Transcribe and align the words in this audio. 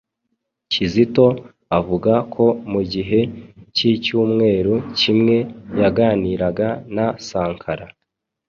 Kizito 0.71 1.25
avuga 1.77 2.13
ko 2.33 2.45
mu 2.71 2.81
gihe 2.91 3.19
cy'icyumweru 3.75 4.73
kimwe, 4.99 5.37
yaganiraga 5.79 6.67
na 6.95 7.05
'Sankara' 7.13 7.87